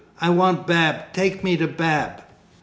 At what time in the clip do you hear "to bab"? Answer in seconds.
1.57-2.23